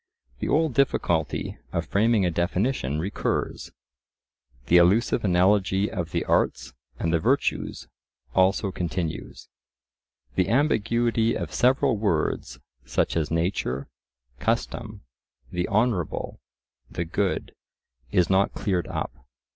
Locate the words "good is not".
17.05-18.55